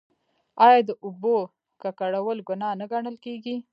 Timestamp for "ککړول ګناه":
1.81-2.73